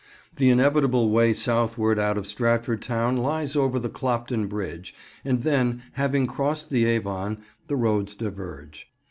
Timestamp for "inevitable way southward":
0.49-1.99